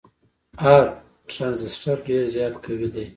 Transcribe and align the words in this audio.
هر 0.63 0.83
ټرانزیسټر 1.31 1.97
ډیر 2.07 2.23
زیات 2.35 2.53
قوي 2.63 2.87
دی. 2.95 3.05